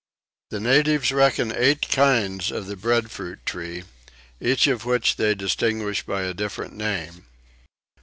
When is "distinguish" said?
5.35-6.01